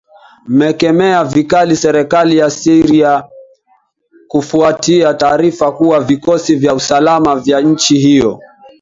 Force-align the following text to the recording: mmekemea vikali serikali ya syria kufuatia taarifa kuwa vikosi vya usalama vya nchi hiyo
mmekemea 0.47 1.23
vikali 1.23 1.75
serikali 1.75 2.37
ya 2.37 2.49
syria 2.49 3.23
kufuatia 4.27 5.13
taarifa 5.13 5.71
kuwa 5.71 5.99
vikosi 5.99 6.55
vya 6.55 6.73
usalama 6.73 7.35
vya 7.35 7.61
nchi 7.61 7.97
hiyo 7.97 8.39